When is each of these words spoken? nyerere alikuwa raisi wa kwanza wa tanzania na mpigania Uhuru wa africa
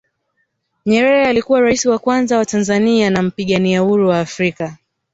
nyerere 0.85 1.25
alikuwa 1.27 1.61
raisi 1.61 1.89
wa 1.89 1.99
kwanza 1.99 2.37
wa 2.37 2.45
tanzania 2.45 3.09
na 3.09 3.21
mpigania 3.23 3.83
Uhuru 3.83 4.07
wa 4.09 4.19
africa 4.19 4.71